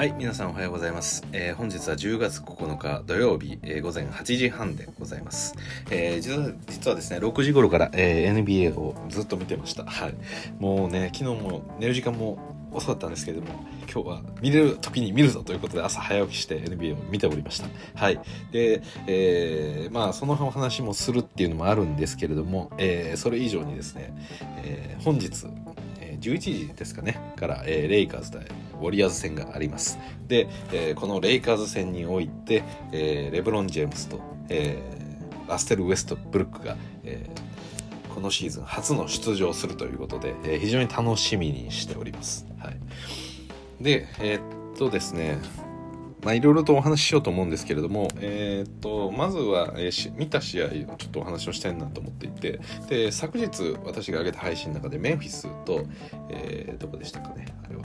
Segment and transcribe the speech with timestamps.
[0.00, 1.26] はい、皆さんおはようございます。
[1.30, 5.54] えー本日は10月9日土曜日、えー午前8時半でございます。
[5.90, 9.84] えー実は実はですね、6時頃から、え NBA をずっと見てました。
[9.84, 10.14] はい。
[10.58, 12.38] もうね、昨日も寝る時間も
[12.72, 13.50] 遅かったんですけれども、
[13.92, 17.68] 今日は見れる時に見るぞということで朝早起きして NBA を見ておりました。
[17.94, 18.18] はい。
[18.52, 24.14] で、えーまあそのお話もするっていうのもあるんですけれども、えーそれ以上にですね、
[24.64, 25.28] えー本日、
[26.20, 28.42] 11時ですかねから、えーレイカーズ対
[28.80, 35.00] ウォリアーズ戦がありますで、えーこのレイカーズ戦において、えーレブロン・ジェームスと、えー
[35.48, 37.50] ラステル・ウェストブルックが、えー
[38.14, 42.46] このシーズン初の出場するということで、えー非常に楽しみにしております。
[42.58, 42.76] はい、
[43.80, 45.38] でえーっとですね
[46.22, 55.84] まあいろいろとお話ししようと思うんですけれども、えーっとまずは、えーし見た試合をちょっとお話をしたいなと思っていてで昨日私が上げた配信の中でメンフィスと、
[56.28, 57.84] えーどこでしたかねあれは。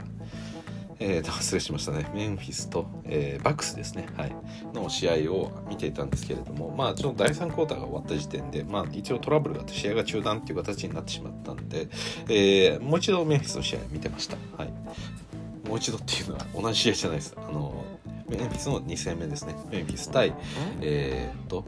[0.98, 2.10] えーと失礼しましたね。
[2.14, 4.36] メンフィスと、えーバックスですね、はい、
[4.72, 11.88] の試合を見ていたんですけれども、まあ、ちょっと第3クォーターが終わった時点で、まあ、一応トラブルがあって試合が中断っていう形になってしまったんで、
[12.28, 17.34] えーもう一度メンフィスの試合見てました、はい、もう一度っていうのは同じ試合じゃないです。
[17.36, 17.84] あの
[18.28, 19.54] メンフィスの2戦目ですね。
[19.70, 20.34] メンフィス対
[20.80, 21.64] えーっと、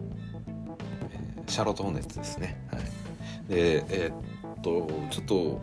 [1.11, 2.61] えーシャーロット・ホーネッツですね。
[2.71, 2.83] はい、
[3.49, 5.61] で、えーっと、ちょっと、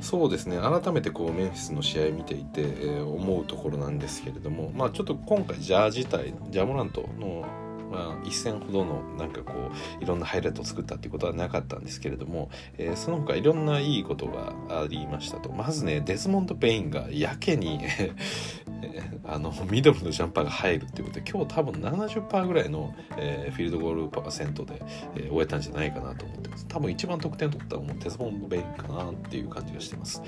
[0.00, 7.44] そうですね、改めてこうメンフィスの試合見ていて、えー思うところなんですけれども、まあちょっと今回、ジャ自体の、ジャ・モラントの、
[7.90, 9.52] まあ、一戦ほどのなんかこ
[10.00, 15.52] ういろんなハイライトを作ったっていうことはなかったんですけれども、えーその他いろんないいことがありましたと。
[15.52, 18.63] まずねデスモンド・ベインがやけにえー
[19.24, 24.80] あのミドルのジャンパーが入るっていうことで今日多分70%ぐらいの、えーフィールドゴールパーセントで、
[25.16, 26.66] えー終えたんじゃないかなと思ってます。
[26.68, 30.22] 多分一番得点取ったのもデスモンド・ペイかなっていう感じがしてます。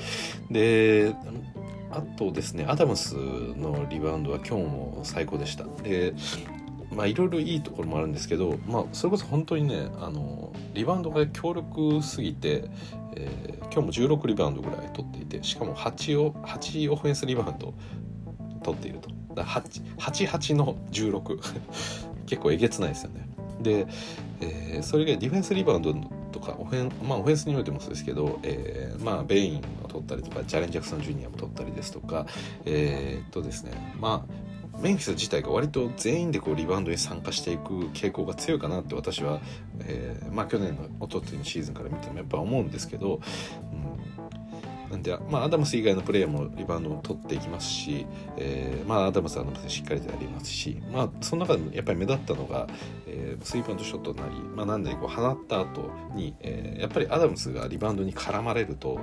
[0.50, 1.14] で
[1.90, 5.64] あとですねアダムスのリバウンドは今日も最高でした。
[5.82, 6.14] で
[6.92, 12.64] まあいろいろいいところもあるんですけど、まあ、それこそ本当にねあのリバウンドが強力すぎて、
[13.14, 17.74] えー今日も16リバウンドぐらい取っていてしかも8を8オフェンスリバウンド
[18.66, 19.10] 取っていると。
[19.34, 21.38] だ88の16
[22.26, 23.28] 結構えげつないですよね。
[23.62, 23.86] で、
[24.40, 25.94] えーそれがディフェンスリバウンド
[26.32, 32.26] とかオフェン,、まあ、オフェンスにおいてもそうですけど、えーまあ、ベインを取ったりとかジャレン・ジャクソン・ジュニアも取ったりですとか
[32.66, 39.40] えーっとですねまあメンフィス自体が割と全員でこうリバウンドに参加していく傾向が強いかなって私は、
[39.80, 43.20] えーまあ、去年の一昨日のシーズンから見てもやっぱ思うんですけど、
[44.15, 44.15] うん、
[44.90, 52.66] なんで、まあ、アダムス以外のプレイヤーもリバウンドを取っていきますし、えーまあ、アダムスはアダムスでしっかりとやりますし、まあ、その中でもやっぱり目立ったのが、
[53.06, 59.00] えースリーポイントショットなり、まあ、なんでこう放った後に、えーやっぱりアダムスがリバウンドに絡まれると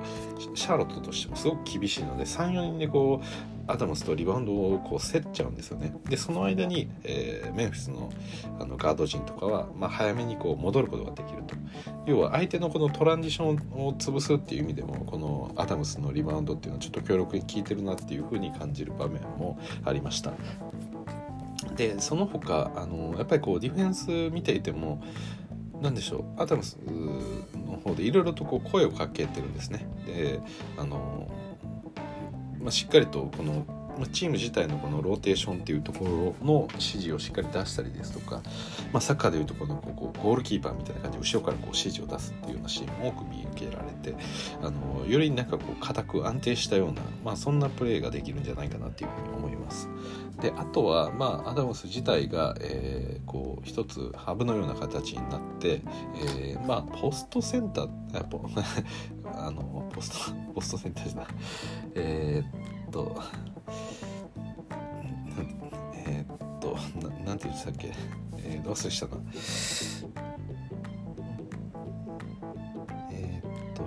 [0.56, 5.94] シャーロットとしてもすごく厳しいので34人でこうアダムスとリバウンドをこう競っちゃうんですよね。
[6.10, 8.12] でその間に、えーメンフィスの
[8.60, 11.56] あのガード陣とかは、まあ、早めにこう戻ることができると。
[12.06, 20.34] 要は相手のこのトランジションを潰すっていう意味でもこのアダムスのリバウンドっていうのはちょっと強力に効いてるなっていうふうに感じる場面もありました。
[21.76, 25.02] でその他あのやっぱりこうディフェンス見ていても
[25.82, 29.88] なんでしょうアダムスの方でいろいろとこう声をかけてるんですね。
[30.06, 30.40] で
[30.78, 31.28] あの
[32.64, 33.66] まあ、しっかりとこの
[34.12, 38.42] チーム自体のこのローテーションっていうところの指示をしっかり出したりですとか、
[38.92, 44.16] まあ、サッカーでいうとこのこうゴールキーパーみたいな感じで後ろからこう指示を出すっていうようなシーンも多く見受けられて
[44.62, 49.90] あのよりなんかこう硬く安定したような、まあ、そんなプレーができるんじゃないかなっていうふうに思います。
[50.42, 55.82] であとは、まあ、アダムス自体が、えーこう一つハブのような形になって、
[56.38, 58.38] えーまあ、ポストセンターやっぱ
[59.48, 61.26] あのポストポストセンターじゃない
[62.94, 63.20] と
[65.96, 67.92] えーっとななんて言ってたっけ、
[68.38, 69.18] えー、忘れしたな。
[73.12, 73.86] えーっとう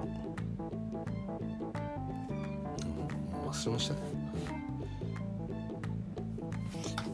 [3.47, 3.95] ん忘れました？
[3.95, 4.01] ね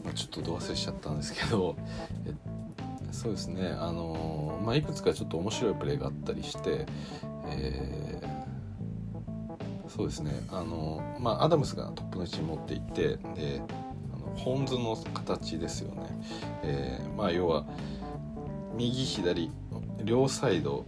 [0.03, 1.75] まあちょっとど忘れしちゃったんですけど
[3.11, 3.67] そうですね。
[3.79, 6.87] あのまあいくつかちょっと面白いプレーがあったりして
[7.51, 8.32] えー
[9.95, 10.31] そうですね。
[10.49, 13.61] あの、まあ、アダムスがトップの位置に持っていってで
[14.11, 16.01] あのホーンズの形ですよね、
[16.63, 17.63] えーまあ、要は
[18.75, 19.51] 右左
[20.03, 20.83] 両サイド、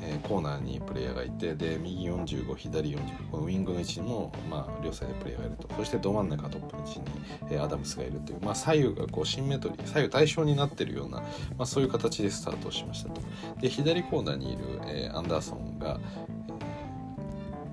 [0.00, 5.68] えーコーナーにプレイヤーがいてで右45左45このウィングの位置にも、まあ、両サイドプレイヤーがいると。
[5.76, 7.04] そしてど真ん中トップの位置に、
[7.50, 11.24] えーアダムスがいるという、まあ、左右がこうシンメトリー左右対称になってるような、ま
[11.60, 13.20] あ、そういう形でスタートしましたと。
[13.60, 15.98] で左コーナーにいる、えーアンダーソンが、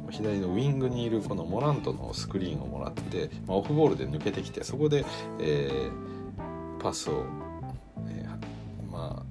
[0.09, 5.05] 左のウイングにいるこのモラントのスクリーンをもらって、まあ、オフボールで抜けてきてそこで、
[5.39, 7.25] えー、パスを、
[8.07, 9.23] えー、ま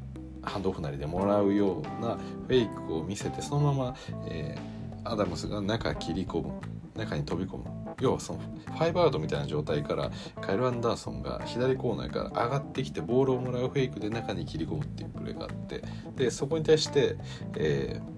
[0.42, 3.96] あハンドオフなりでもらうようなフェイクを見せてそのまま、
[4.28, 6.52] えー、アダムスが中切り込む
[6.96, 7.64] 中に飛び込む。
[8.00, 15.82] 要はそのファイブアウトみたいな状態からカイル・アンダーソンが左コーナーから上がってきてボールをもらうフェイクで中に切り込むっていうプレーがあって
[16.14, 17.16] でそこに対して、
[17.56, 18.15] えー、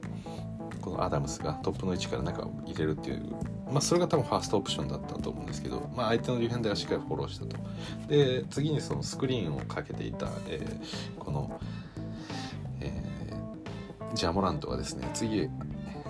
[0.88, 3.22] このアダムスがトップの位置から中を入れるっていう
[3.70, 7.56] まあ、それが多分ファーストオプションだったと思うんですけど、まあ、相手のディフェンダーがしっかりフォローしたと。
[8.08, 11.60] で次にそのスクリーンをかけていた、えー、この、
[12.80, 15.50] えー、ジャモラントがですね次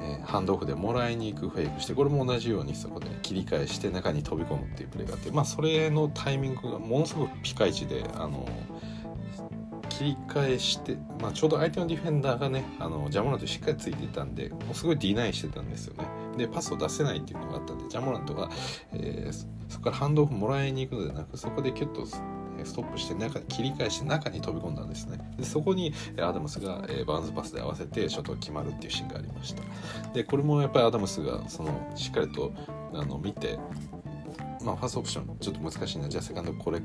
[0.01, 8.49] え、ハンドオフでもらいに行くフェイクしてこれも同じようにそこで切り返して中に飛び込むっていうプレーがあってまあそれのタイミングがものすごくピカイチであの
[9.99, 16.05] 切り返して、まあ、ちょうど相手のディフェンダーがねあのジャ・モラントしっかりついてたんでもうすごいディナイしてたんですよね。
[16.37, 18.49] でパスを出せないっていうのがあったんでジャ・モラントが、
[18.93, 19.33] えー、
[19.69, 25.19] そこからハンドオフもらいに行くのではなくそこでキュッとストップして中に切り返して中に飛び込んだんですね。
[25.37, 29.65] でそこにアダムスがバウンズパスで合わせてショットが決まるっていうシーンがありました。
[30.13, 32.53] でこれもやっぱりアダムスがそのしっかりと
[32.95, 33.59] あの見て
[34.65, 36.09] まあ、ファーストオプションちょっと難しいな。
[36.09, 36.81] じゃあセカンドこれ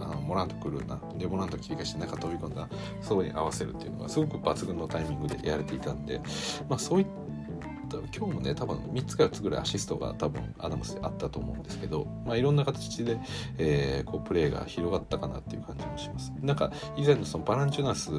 [0.00, 1.00] あのモラント来るな。
[1.16, 2.68] でモラント切り返して中飛び込んだ。
[3.00, 6.20] そこに合わせるっていうのがすごく抜群のタイミングでやれていたんで、
[6.68, 13.18] まあ、そういった今日もね多分3つか4つぐらいアシストが多分アダムスであったと思うんですけど、まあ、いろんな形で、
[13.58, 16.32] えー、こうプレーが広がったかなっていう感じもします。
[16.40, 18.10] なんか以前のそのバランチュナス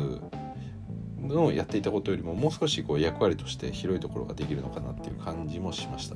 [1.21, 6.15] のやっていたことよりももう少しこう役割として広いところができるのかなっていう感じもしました。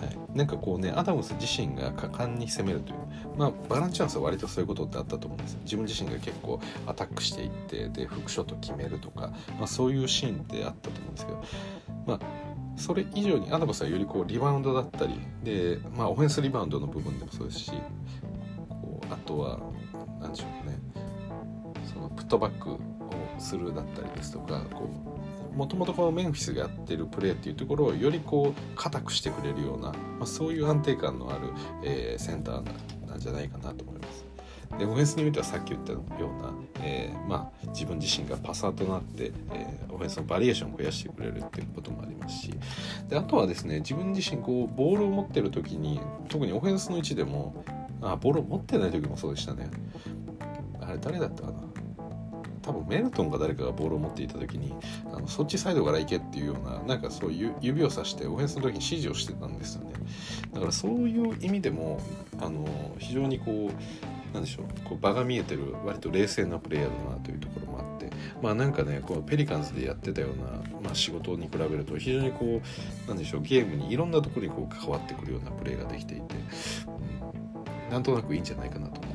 [0.00, 2.98] はい、なんかこうねアダムス自身が果敢に攻めるという。
[3.36, 11.42] まあバランチャンスは割とそういうことってあったと思うんです自分自身が結構アタックしていってでフックショット決めるとか、まあ、そういうシーンってあったと思うんですけど。
[12.06, 12.20] まあ
[12.76, 17.72] それ以上にアダムスはよりこうリバウンドだったりでまあオフェンスリバウンドの部分でもそうですし
[18.70, 19.60] こうあとは
[20.18, 20.78] 何でしょうね。
[21.92, 22.80] そのプットバックを
[23.38, 31.52] するだったりですとかこうもともとこのメンフィスがやってるプレーっていうところをよりこう硬くしてくれるような、まあ、そういう安定感のある、
[31.84, 34.24] えー、センターなんじゃないかなと思います。
[34.78, 42.54] でオフェンスにおいてはさっき言ったような、えー、まあ、自分自身がパサーとなって、えー、オフェンスのバリエーションを増やしてくれるっていうこともありますし。
[43.08, 47.64] であとはですね自分自身こうボールを持ってる時に特にオフェンスの位置でも
[48.00, 49.68] あボールを持ってない時もそうでしたね。
[50.80, 51.69] あれ誰だったかな？
[52.62, 54.74] 多分メルトンが誰かがボールを持っていた時に
[55.12, 59.92] あのそっちサイドから行けっていうようななんかそういう指をさしてオフェンスの時に指示をしてたんですよね
[60.52, 62.00] だからそういう意味でも
[62.40, 62.66] あの
[62.98, 68.10] 非常にこうなんでしょうこう場が見えてる割と冷静なプレイヤーだなというところもあって
[68.42, 72.60] まあなんかねこうペリカンズでやってたような、まあ、仕事に比べると非常にこ
[73.04, 76.36] うなんでしょうゲームにいろんなところにこう関わってくるようなプレーができていて、
[77.86, 79.09] うん、なんとなくいいんじゃないかなと。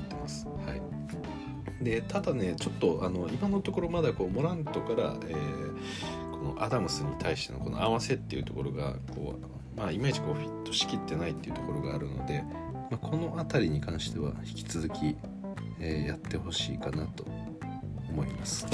[1.81, 9.35] でただねちょっとあの今のところまだこうモラントから、えー、このアダムスに対してのこの合わせっていうところがこ
[9.75, 12.43] う、まあ、いまいちこうフィットしきってないっていうところがあるので、
[12.89, 15.17] まあ、この辺りに関しては引き続き、
[15.79, 17.25] えー、やってほしいかなと
[18.09, 18.65] 思います。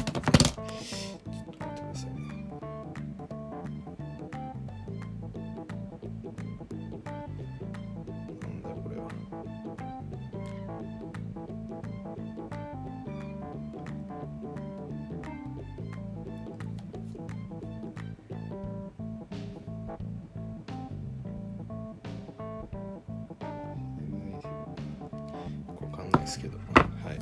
[26.32, 27.20] ですけどはい。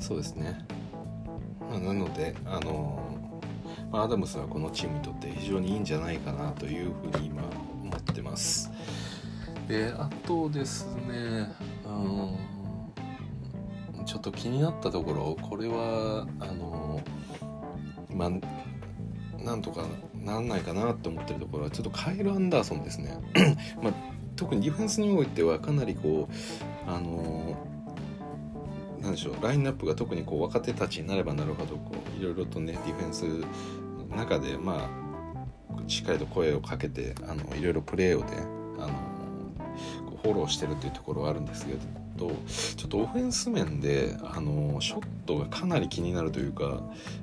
[0.00, 0.64] そうですね、
[1.68, 3.04] まあ、なのであの
[3.90, 7.42] ま、アダムスはこのチームにとって非常にいいんじゃないかなというふうに今
[7.82, 8.70] 思ってます。
[9.66, 11.50] であとですね
[11.86, 12.36] うん
[14.06, 17.02] ちょっと気になったところこれはあの
[18.10, 18.30] まあ
[19.42, 23.18] なんとかなんないかなって思ってるところはちょっとカイル・アンダーソンですね。
[23.82, 23.92] まあ
[24.38, 26.32] 特にディフェンスにおいてはかなりこう
[26.88, 27.56] あの
[29.00, 33.24] なんでしょうラインナップが特にこう若手たちになればなるほどこういろいろとねディフェンス
[34.08, 38.36] の中でまあしっかりと声をかけてあのいろいろプレーをで
[38.82, 39.18] あの
[40.22, 41.74] フォローしてるっていうところはあるんですけ
[42.16, 42.32] ど
[42.76, 46.82] ちょっとオフェンス面であのショットがかなり気になるというか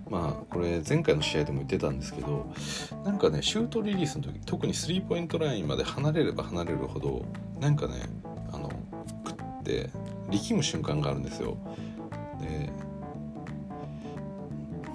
[0.10, 2.50] まあこれ前回の試合でも言ってたんですけど
[3.04, 7.26] なんかねシュートリリースの時特にスリーポイントラインまで離れれば離れるほど
[7.60, 7.96] なんかね
[9.66, 9.90] あのクッて
[10.30, 11.58] 力む瞬間があるんですよ。
[12.40, 12.70] で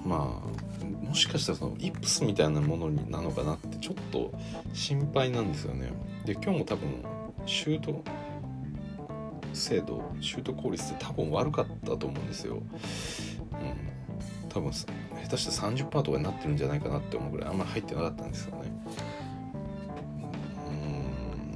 [0.05, 4.33] まあもしかしたらそのイップスみたいなものになのかなってちょっと
[4.73, 5.93] 心配なんですよね。
[6.25, 7.05] で今日も多分
[7.47, 8.05] シュート
[9.53, 12.63] 精度シュート効率って多分悪かったと思うんですよ、うん、
[14.49, 14.87] 多分下
[15.31, 18.80] 手して30%とかになってるんじゃないかなって思うぐらいあんまり入ってなかったんですよね。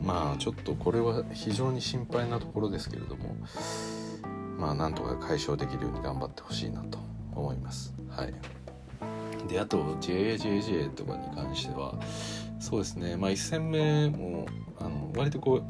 [0.04, 3.36] まあちょっとこれは非常に心配なところですけれども
[4.58, 6.98] まあなんとか解消できるように頑張ってほしいなと
[7.34, 7.94] 思います。
[8.08, 8.34] はい。
[9.48, 11.98] であと JJJ とかに関しては
[12.60, 13.16] そうですね。
[13.16, 14.46] まあ1戦目も
[14.78, 15.64] あの割とこう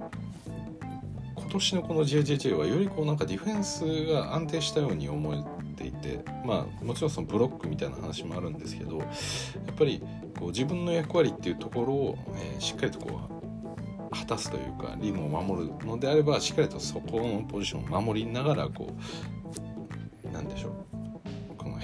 [1.37, 5.43] 今年のこの JJJ はよりこうなんかディフェンスが安定したように思え
[5.77, 10.03] ていてまあもちろんそのブロックみたいな話もあるんですけどやっぱり
[10.39, 13.44] こう自分の役割っていうところを、えー、しっかりとこう
[14.15, 18.95] 果たすというかリムを守るのであればしっかりとそこのポジションを守りながらこ
[20.25, 20.94] うなんでしょう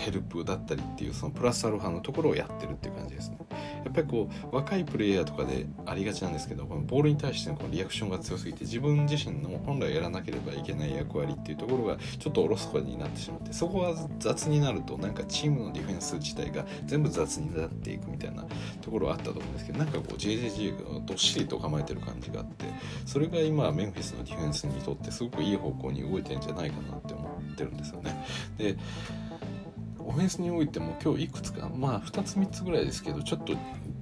[0.01, 3.39] ヘルプだったりっていうそのプラスアルファのところをやってるっていう感じですね
[3.85, 18.45] やっぱりこう若いプレイヤーとかでありがちなんですけどこのボールに対してのこのリアクションが強すぎて自分自身の本来やらなければいけない役割っていうところがちょっとおろそかになってしまってそこが雑になるとなんかチームのディフェンス自体が全部雑になっていくみたいな
[18.81, 22.67] ところはあったと思うんですけどなんかこう JJG がどっしりと構えてる感じがあって
[23.07, 28.25] それが今メンフィスのディフェンスにとってすごくいい方向に動いてるんじゃないかなって思ってるんですよね。
[28.57, 28.77] で
[30.11, 33.53] オフェンスにおいても今日いくつかまあ2つ3つぐらいですけどちょっと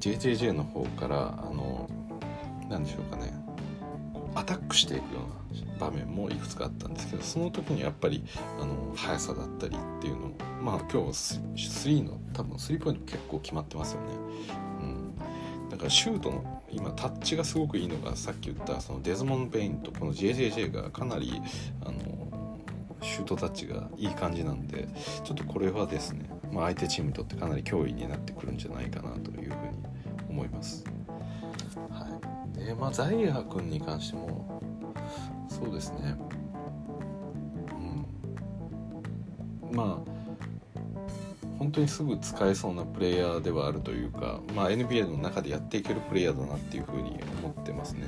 [0.00, 1.86] JJJ の方からあの
[2.70, 3.34] 何でしょうかね
[4.34, 5.20] アタックしていくよ
[5.52, 8.24] うな場面もいくつかあったんですけどその時にやっぱり
[8.58, 14.06] あの速さだったりっていうのまあ今日3の多分スリーポイント結構決まってますよね。
[14.80, 21.42] うん、だからシュートの今タッチがすごくいいのがさっき言ったそのデズモン・ベインとこの JJJ がかなり
[21.84, 22.17] あの
[23.02, 24.88] シュートタッチがいい感じなんで
[25.24, 29.52] ちょっとこれはですね、まあ、相手チームにとってかなり脅威になってくるんじゃないかなというふうに
[30.28, 30.84] 思います。
[31.90, 32.06] は
[32.54, 34.60] い、でまあザイヤー君に関しても
[35.48, 36.16] そうですね。
[39.62, 39.76] うん。
[39.76, 40.18] まあ
[41.58, 48.06] 本当にすぐ使えそうなプレイヤーではあるというか、まあ、NBA の中でやっていけるプレイヤーだなっていうふうに思ってますね。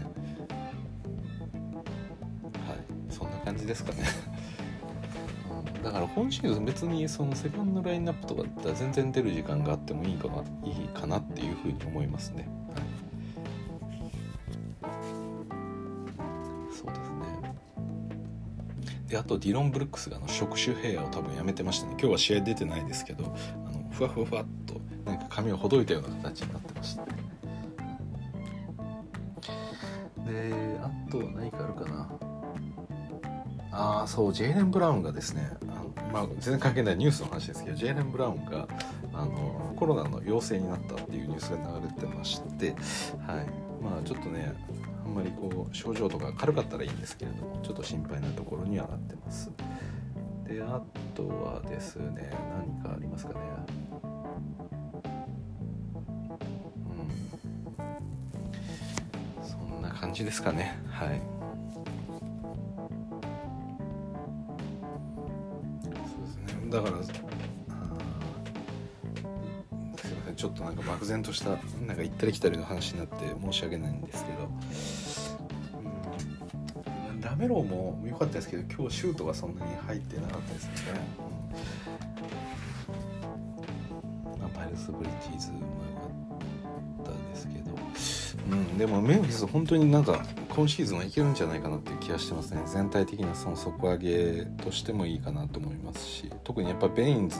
[2.66, 4.04] はい、そんな感じですかね。
[5.82, 12.48] だから今シーズン別にそのセカンドラインナップとかだったら全然出る時間があってもいいかないいかなっていうふうに思いますね。
[12.72, 12.82] はい、
[16.72, 17.54] そうですね。
[19.08, 21.92] であとディロン・ブルックスがあの触手ヘアを多分やめてましたね。
[21.98, 23.28] 今日は試合出てないですけどあ
[23.72, 27.08] のふわふわふわっとなんか髪をほどいたような形になってました、ね。
[30.28, 32.08] であとは何かあるかな。
[33.72, 35.48] ああそうジェイレン・ブラウンがですね
[36.12, 38.68] まあ、全然関係ないニュースの話ですけどジェイレン・ブラウンが
[39.12, 42.74] あのコロナの陽性になったっていうニュースが流れてまして、
[43.26, 43.46] はい
[43.82, 44.52] まあ、ちょっとね
[45.04, 49.50] あんまりこう症状とか軽かったらいいんですけれどもちょっと心配なところにはなってます。
[50.46, 50.82] であ
[51.14, 53.40] とはですね何かありますかね。
[59.40, 60.76] うん、そんな感じですかね。
[60.88, 61.39] はい。
[66.70, 67.14] だからすい
[70.14, 71.56] ませんちょっとなんか漠然としたな
[71.94, 74.48] んか行ったり来たりの話になって申し訳ないんですけど、
[77.10, 80.72] うん、ラメローも良かったですけど今日シュートがそんなに入ってなかったですね、
[84.40, 85.58] うん、パイルス・ブリッジーズも
[86.98, 87.76] 良かったですけど、
[88.50, 90.24] うん、でもメンフィス本当になんか
[90.60, 92.60] 今シーズンはいけるんじゃないかなっていう気がしてますね。
[92.66, 97.38] 全体的なその底上げとしてもいいかなと思いますし特にやっぱベインズ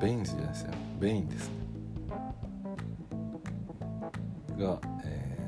[0.00, 0.70] ベインズじゃないですよ。
[0.98, 1.48] ベインです。
[1.48, 1.54] ね
[4.58, 5.38] が、え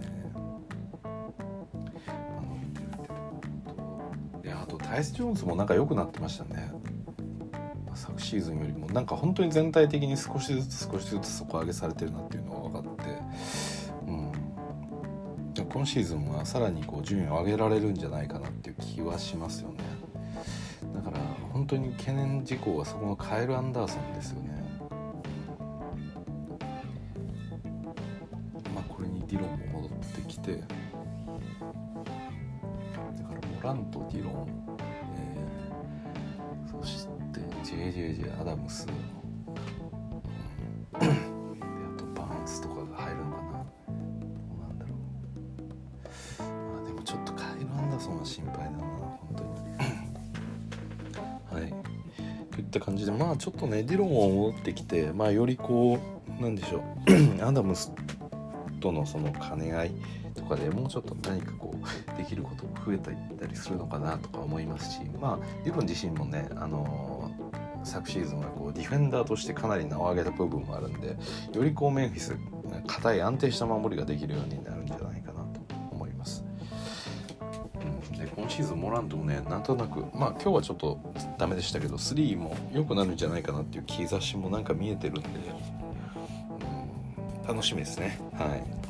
[4.42, 6.70] ー、あとタイス・ジョーンズもなんか良くなってましたね。
[7.94, 8.86] 昨シーズンよりも。
[8.90, 12.59] なんか本当に全体的に少しずつ少しずつ底上げされてるなっていうのが
[15.72, 19.76] 今シーズンはさらにこう順位を上げられるんじゃないかなっていう気はしますよね。
[20.94, 21.18] だから
[21.52, 24.49] 本当に懸念事項はそこのカエル・アンダーソンですよね。
[48.00, 48.78] その心配だな。
[48.78, 49.44] 本当
[51.58, 51.62] に。
[51.62, 51.74] はい。
[52.50, 52.62] とい。
[52.62, 55.98] った感じでまあちょっとねディロンを戻ってきてまあよりこ
[56.38, 57.92] うなんでしょうアダムス
[58.80, 59.92] とのその兼ね合い。
[60.34, 63.10] とかでもうちょっと何かこうできることが増えた
[63.46, 64.66] りするのかなとか思い。
[64.66, 67.30] ますしまあディロン自身もねあの
[67.82, 71.16] 昨シーズンはこうディフェンダーとしてかなり名を上げた部分もあるんで
[71.52, 72.36] よりこうメンフィス
[72.86, 73.22] 硬い。
[73.22, 74.99] 安定した守りができるようになるんじゃ
[78.50, 80.98] シーズンモラントもねなんとなくまあ今日はちょっと
[81.38, 85.28] ダメでしたけど3も良くなるんじゃないかなっていう兆しもなんか見えてるんで、
[87.40, 88.20] うん、楽しみですね。
[88.34, 88.80] はい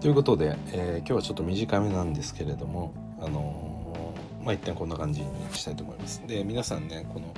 [0.00, 3.74] ということで、えー、今日はちょっと短めなんですけれどもあのー
[4.44, 6.22] まあ一旦こんな感じにしたいと思います。
[6.26, 7.28] で、皆さんね、この、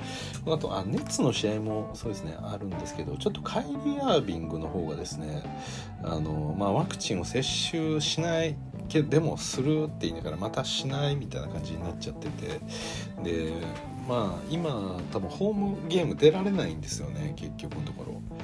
[0.43, 5.41] この後、あ、ネッツの試合もそうですね、あるんですけど、ちょっとカイリー・アービングの方がですね、
[6.03, 12.59] あの、まあワクチンを接種しないけでもするって言いながらまたしないみたいな感じになっちゃってて
[13.23, 13.51] で
[14.07, 18.36] まあ今多分ホームゲーム出られないんですよね結局のところ。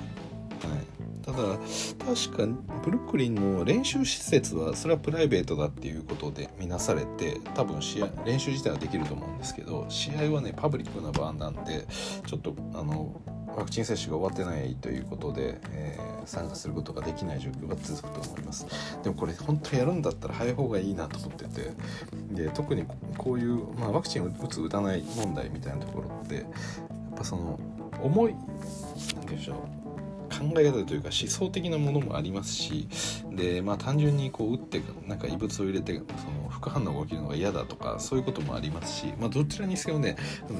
[1.25, 2.45] ただ確か
[2.83, 11.87] ブルックリンの練習施設はそれはプライベートだっていうことで見なされて多分試合練習自体はできると思うんですけど試合はねパブリックな場なんで
[12.25, 13.21] ちょっとあの
[13.55, 18.65] ワクチン接種が終わってないということで、えー、参加することができない状況が続くと思います。
[19.03, 21.71] でもこれ本当やるんだったら早い方がいいなと思ってて
[22.31, 22.85] で特に
[23.17, 26.45] こういう、まあ、ワクチンを打つ打たない問題みたいなところってやっ
[27.15, 27.59] ぱその
[28.01, 28.35] 重い
[29.15, 29.82] 何でしょう
[30.49, 32.87] 考え方というか思想的なものもありますし
[33.31, 40.17] で、まあ、単純にこう打ってなんか異物を入れてその副反応が起きるのが嫌だとかそういうこともありますし、まあ、どちらにせよね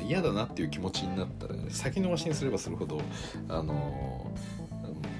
[0.08, 3.02] 嫌だなっていう気持ちになったら、先延ばしにすればするほど
[3.50, 4.32] あの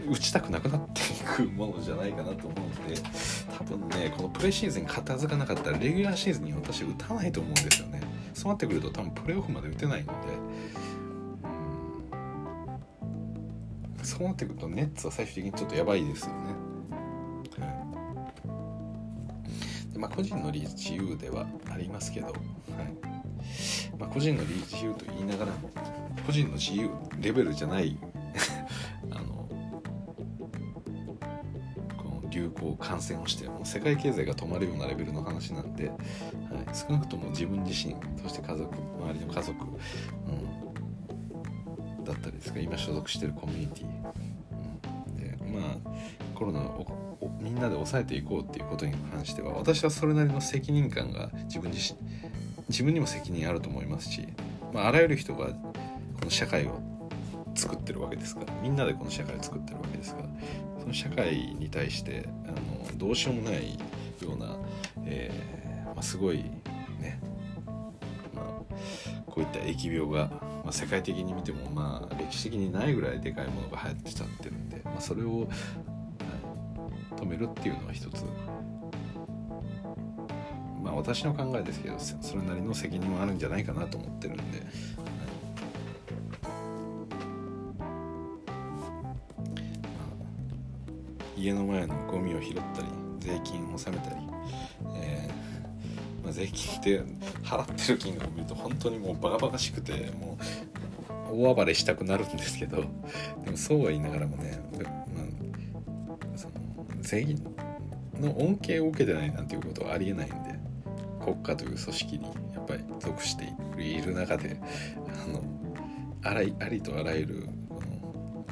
[0.10, 3.02] 打ちたくなくなっていくものじゃないかなと思うので
[3.58, 8.02] 多分ねこのプレシーズン片付かなかったらレギュラーシーズンに私打たないと思うんですよね。
[8.34, 10.14] そうなってくると多分プレーオフまで打てないので
[14.14, 16.56] そうなってくるとネッツは最終的にちょっとやばいですよね。
[19.92, 22.36] でまあ、個人の自由ではありますけど、はい。
[23.98, 25.70] まあ、個人の自由と言いながらも
[26.26, 27.98] 個人の自由レベルじゃない
[29.10, 29.50] あの
[31.98, 35.98] この流行感染をしてもう世界経済が止まるようなレベルの話なんで、はい、
[36.74, 40.43] 少なくとも自分自身そして家族周りの家族、うん、
[42.24, 42.60] ったりですか？
[42.60, 43.86] 今所属してるコミュニティ。
[45.54, 45.78] まあ
[46.34, 46.88] コロナを
[47.40, 52.00] みんなで抑えていこうっていうことに関しては私はそれなりの責任感が自分自身
[52.70, 54.28] 自分にも責任あると思いますし、
[54.74, 55.54] まあ、あらゆる人がこ
[56.24, 56.82] の社会を
[57.56, 58.54] 作ってるわけですから。
[58.64, 60.30] みんなでこの社会を作ってるわけですから。
[60.80, 64.58] その社会に対してあのどうしようもないような、
[65.06, 66.38] えーまあ、すごい
[67.00, 67.20] ね、
[68.34, 70.30] まあ、こういった疫病が
[70.64, 75.48] まあ、世界的に見てもまあ歴史的にないぐらいでかいものが流行ってちゃってるんで、まあ、それを、
[77.18, 78.24] 止めるっていうのは一つ。
[80.82, 84.60] まあ私の考えですけどそれなりの責任もあるんじゃないかなと思ってるんで。
[84.60, 84.64] は
[91.38, 91.42] い。
[91.42, 92.88] 家の前のゴミを拾ったり
[93.20, 94.22] 税金を納めたり、
[96.34, 97.02] 税金って
[97.44, 100.38] 払ってる金額を見ると本当にもうバカバカしくても
[101.32, 102.84] う大暴れしたくなるんですけど
[103.44, 104.82] でもそうは言いながらもね、ま
[106.34, 106.54] あ、その
[107.02, 107.44] 税金
[108.20, 110.36] の恩恵を受けてないなんていうことはありえないんで
[111.24, 114.60] 国家という組織にやっぱり属している中で
[115.26, 115.44] あの
[116.24, 117.48] あらありとあらゆる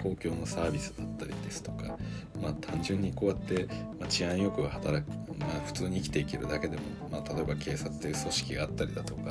[0.02, 1.98] 公共のサービスだったりですとか、
[2.42, 3.68] まあ、単純にこうやって、
[4.00, 5.12] ま、治安よく働く、
[5.52, 9.22] まあ、普通に生きていけるだけでも、まあ、例えば警察という組織があったりだとか、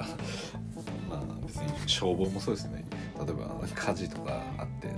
[1.08, 2.84] まあ、別に消防もそうですね。
[3.16, 4.92] 例えば火事とかあって、ま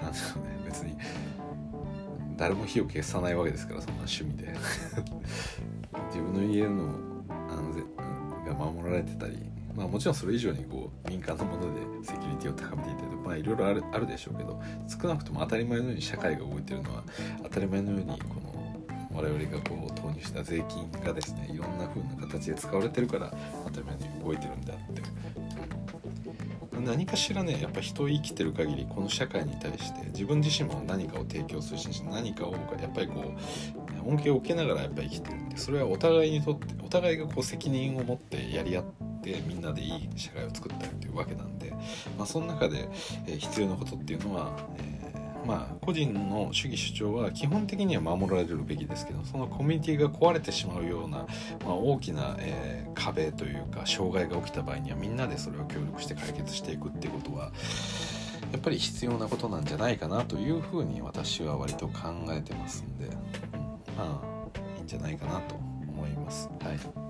[0.00, 0.58] あ、なんでしょうね。
[0.64, 0.96] 別に
[2.36, 4.54] 誰も火を消さないわけですからそんな趣味で。
[6.08, 7.08] 自分の家の
[7.50, 7.96] 安全
[8.46, 9.38] が守られてたり
[9.74, 17.04] まあもちろんそれ以上にこう民間のものでセキュリティを高めていたりまあいろいろあるあるでしょうけど少なくとも当たり前のように社会が動いてるのは
[17.44, 18.47] 当たり前のようにこの
[19.18, 23.32] 我々がこう投入した税金がですねいろんな風な形で使われてるから
[23.66, 25.02] 当たり前に動いてるんであって。
[26.80, 33.34] 何かしらねやっぱ人生きてる限りこの社会に対して自分自身も何かを提供するし何かをやっぱりこ
[34.06, 38.84] う恩恵を受けながらやっぱ生きてるんでそれはお互いにとってお互いがこう責任を持ってやり合っ
[39.22, 41.72] てみんなでいい社会を作ったりというわけなんで、
[42.16, 42.88] まあ、その中で、
[43.26, 44.87] えー、必要なことっていうのは、え、
[45.48, 51.26] まあ個人の主義主張は基本的には守られるべきですけどそのコミュニティが壊れてしまうような、
[51.64, 57.50] まあ、大きな、えー、壁というか障害が起きた場合にはみんなでそれを協力して解決していくっていうことは
[58.52, 63.12] やっぱり必要なことなんじゃないかなというふうに私は割と考えてますんで、うん、
[63.96, 66.50] まあいいんじゃないかなと思います。
[66.62, 67.07] はい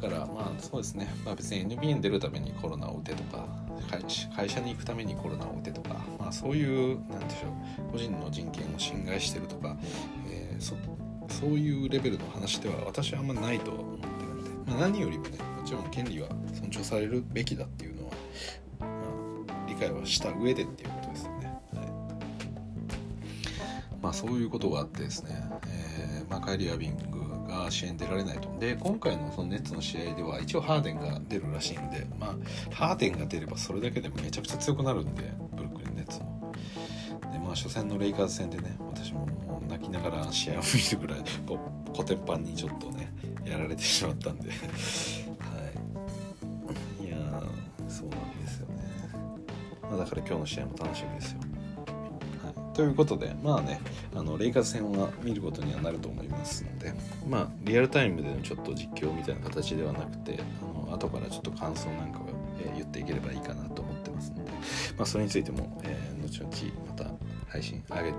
[0.00, 3.46] だからまあそうですね、まあ、別に NBA に出るためにコロナを打てとか
[4.36, 9.76] 会社に行くためにコロナを打てとか、まあ、そういうなんでしょう個人の人権を侵害してるとか、
[10.28, 10.74] えー、そ
[11.28, 18.12] そういうレベルの話では私はあんまないと思ってるので、まあ、何よりもねもちろん権利は尊重されるべきだっていうのは、
[18.80, 18.86] ま
[19.54, 21.46] あ、理解はした上でっていうことですよね。
[21.72, 21.86] はい、
[24.02, 27.33] まあそういうことがあってですね、えーまあ、カイリー・アビング
[27.70, 28.48] 試合に出られないと。
[28.58, 36.52] で今回のそのネッツの試合では一応ハーデンが出るらしいんでまあハーデンが出ればそれだけでもめちゃくちゃ強くなるんでブルックリンネッツも。
[37.32, 43.12] でまあ初戦のレイカーズ戦でね私ももう泣きながら試合を見るぐらいこうコテンパンにちょっとね
[43.44, 44.48] やられてしまったんで。
[44.48, 44.52] い。
[47.08, 47.16] や
[47.88, 48.74] そうなんですよね、
[49.82, 51.40] ま、だから今日の試合も楽しみですよ。
[52.74, 53.80] ということでまあね
[54.14, 56.92] あのレイカーズ戦は見ることにはなると思いますので
[57.26, 62.26] まあリアルタイムでのちょっと実況みたいな形ではなくてあの後からちょっと感想なんかを、
[62.60, 64.58] えー、言っていければいいかなと思ってますので、ま
[65.04, 67.10] あ、それについても、えー、後々また
[67.48, 68.16] 配信上げて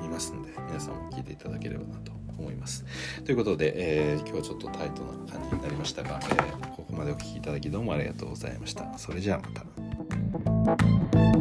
[0.00, 2.84] みますので皆さんも聞いていただければなと思います。
[3.24, 8.96] ということで、えー、今日はちょっとタイトな感じになりましたが、えー、ここまでお聴きいただきどうもありがとうございました。
[8.98, 11.35] それじゃあまた。